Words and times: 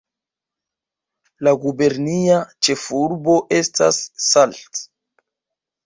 La 1.47 1.53
gubernia 1.67 2.41
ĉefurbo 2.69 3.39
estas 3.61 4.05
Salt. 4.33 4.87